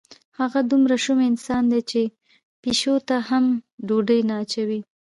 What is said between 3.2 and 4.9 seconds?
هم ډوډۍ نه اچوي.